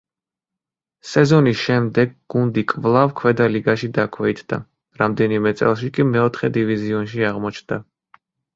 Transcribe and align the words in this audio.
სეზონის 1.09 1.59
შემდეგ 1.65 2.15
გუნდი 2.35 2.63
კვლავ 2.71 3.13
ქვედა 3.21 3.47
ლიგაში 3.57 3.91
დაქვეითდა, 3.99 4.61
რამდენიმე 5.05 5.55
წელში 5.63 5.93
კი 6.01 6.09
მეოთხე 6.17 6.53
დივიზიონში 6.59 7.31
აღმოჩნდა. 7.33 7.83